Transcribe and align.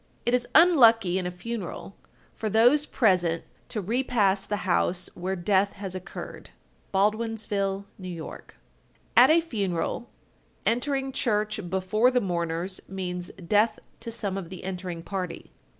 It 0.25 0.33
is 0.33 0.47
unlucky 0.55 1.19
in 1.19 1.27
a 1.27 1.29
funeral, 1.29 1.95
for 2.33 2.49
those 2.49 2.87
present 2.87 3.43
to 3.69 3.81
repass 3.81 4.47
the 4.47 4.65
house 4.65 5.11
where 5.13 5.35
death 5.35 5.73
has 5.73 5.93
occurred. 5.93 6.49
Baldwinsville, 6.91 7.85
N.Y. 8.03 8.19
1256. 8.25 8.55
At 9.15 9.29
a 9.29 9.41
funeral, 9.47 10.09
entering 10.65 11.11
church 11.11 11.69
before 11.69 12.09
the 12.09 12.19
mourners 12.19 12.81
means 12.87 13.29
death 13.33 13.77
to 13.99 14.11
some 14.11 14.39
of 14.39 14.49
the 14.49 14.63
entering 14.63 15.03
party. 15.03 15.51